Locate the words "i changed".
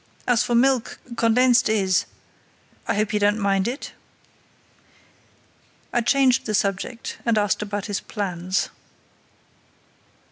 5.93-6.47